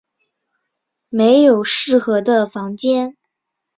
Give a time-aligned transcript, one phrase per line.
[1.09, 3.15] 没有适合的房间